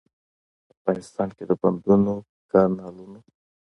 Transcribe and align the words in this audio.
افغانستان 0.73 1.29
کې 1.35 1.43
د 1.49 1.51
بندونو، 1.61 2.13
کانالونو. 2.51 3.19